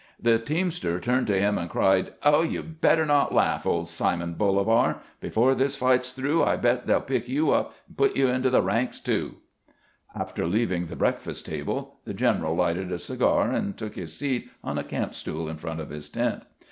The 0.19 0.39
teamster 0.39 0.99
turned 0.99 1.27
to 1.27 1.37
him 1.39 1.59
and 1.59 1.69
cried:" 1.69 2.13
Oh, 2.25 2.41
you 2.41 2.63
better 2.63 3.05
not 3.05 3.35
laugh, 3.35 3.67
old 3.67 3.87
Simon 3.87 4.33
BoUvar. 4.33 4.97
Before 5.19 5.53
this 5.53 5.75
fight 5.75 6.07
's 6.07 6.11
through 6.11 6.43
I 6.43 6.55
bet 6.55 6.87
they 6.87 6.93
'11 6.93 7.07
pick 7.07 7.29
you 7.29 7.51
up 7.51 7.75
and 7.87 7.97
put 7.97 8.15
you 8.15 8.27
into 8.27 8.49
the 8.49 8.63
ranks, 8.63 8.99
too!" 8.99 9.35
After 10.15 10.47
leaving 10.47 10.87
the 10.87 10.95
breakfast 10.95 11.45
table, 11.45 11.99
the 12.05 12.15
general 12.15 12.55
lighted 12.55 12.91
a 12.91 12.97
cigar 12.97 13.51
and 13.51 13.77
took 13.77 13.93
his 13.93 14.17
seat 14.17 14.49
on 14.63 14.79
a 14.79 14.83
camp 14.83 15.13
stool 15.13 15.47
in 15.47 15.57
front 15.57 15.79
of 15.79 15.91
his 15.91 16.09
tent. 16.09 16.45